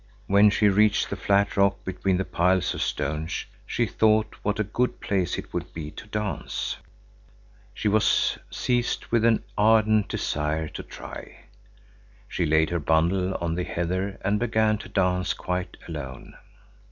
[0.25, 4.63] When she reached the flat rock between the piles of stones, she thought what a
[4.63, 6.77] good place it would be to dance.
[7.75, 11.41] She was seized with an ardent desire to try.
[12.27, 16.35] She laid her bundle on the heather and began to dance quite alone.